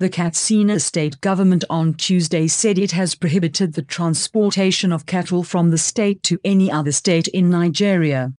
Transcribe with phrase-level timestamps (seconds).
[0.00, 5.70] The Katsina state government on Tuesday said it has prohibited the transportation of cattle from
[5.70, 8.32] the state to any other state in Nigeria.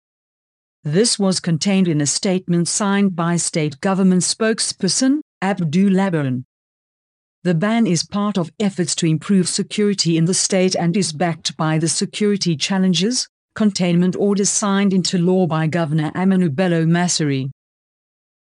[0.83, 6.43] This was contained in a statement signed by state government spokesperson, Abdul.
[7.45, 11.57] The ban is part of efforts to improve security in the state and is backed
[11.57, 17.51] by the security challenges, containment orders signed into law by Governor Aminu Bello Masari.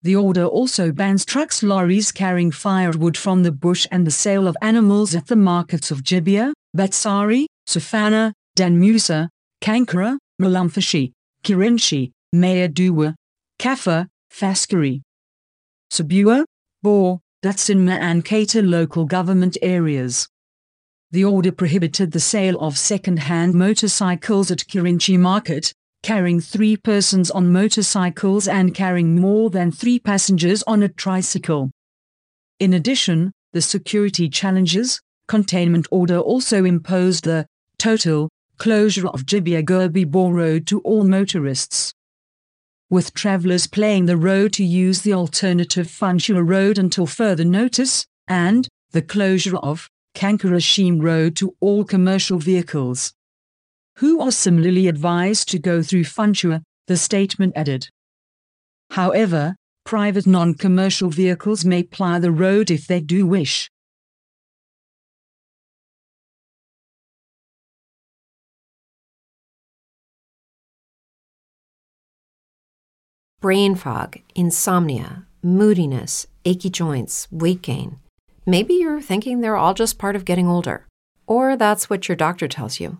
[0.08, 4.56] The order also bans trucks lorries carrying firewood from the bush and the sale of
[4.62, 9.28] animals at the markets of Jibia, Batsari, Safana, Danmusa,
[9.62, 11.12] Kankara, Malumfashi,
[11.44, 13.16] Kirinshi, Mayaduwa,
[13.60, 15.02] Kafa, Faskari,
[15.92, 16.46] Sabuwa,
[16.82, 20.30] Bor, Dutsin-Ma and Kaita local government areas.
[21.12, 27.52] The order prohibited the sale of second-hand motorcycles at Kirinchi Market, carrying three persons on
[27.52, 31.72] motorcycles and carrying more than three passengers on a tricycle.
[32.60, 37.46] In addition, the security challenges, containment order also imposed the
[37.78, 41.94] total closure of Jibia Gurbi Bor Road to all motorists.
[42.90, 48.68] With travelers playing the road to use the alternative Funtua Road until further notice, and
[48.92, 53.14] the closure of Kankarashim Road to all commercial vehicles.
[53.98, 57.90] Who are similarly advised to go through Funtua, the statement added.
[58.92, 63.72] However, private non-commercial vehicles may ply the road if they do wish.
[73.42, 77.98] Brain fog, insomnia, moodiness, achy joints, weight gain.
[78.46, 80.86] Maybe you're thinking they're all just part of getting older,
[81.26, 83.00] or that's what your doctor tells you.